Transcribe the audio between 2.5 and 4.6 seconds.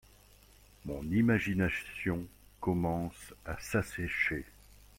commence à s’assécher.